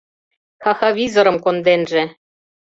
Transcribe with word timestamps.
«Ха-ха-визорым» 0.65 1.37
конденже 1.45 2.01